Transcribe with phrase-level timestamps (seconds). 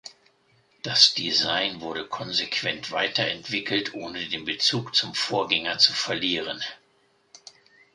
[0.81, 6.59] Das Design wurde konsequent weiterentwickelt, ohne den Bezug zum Vorgänger zu verlieren.